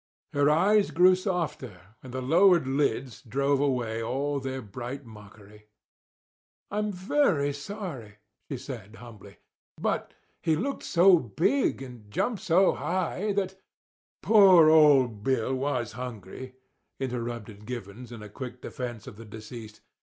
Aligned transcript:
Her 0.33 0.49
eyes 0.49 0.89
grew 0.89 1.13
softer, 1.13 1.79
and 2.01 2.11
the 2.11 2.23
lowered 2.23 2.65
lids 2.65 3.21
drove 3.21 3.59
away 3.59 4.01
all 4.01 4.39
their 4.39 4.59
bright 4.59 5.05
mockery. 5.05 5.67
"I'm 6.71 6.91
very 6.91 7.53
sorry," 7.53 8.15
she 8.49 8.57
said 8.57 8.95
humbly; 8.95 9.37
"but 9.79 10.15
he 10.41 10.55
looked 10.55 10.81
so 10.81 11.19
big, 11.19 11.83
and 11.83 12.09
jumped 12.09 12.41
so 12.41 12.71
high 12.71 13.31
that—" 13.33 13.61
"Poor 14.23 14.71
old 14.71 15.21
Bill 15.23 15.53
was 15.53 15.91
hungry," 15.91 16.55
interrupted 16.99 17.67
Givens, 17.67 18.11
in 18.11 18.27
quick 18.29 18.59
defence 18.59 19.05
of 19.05 19.17
the 19.17 19.25
deceased. 19.25 19.81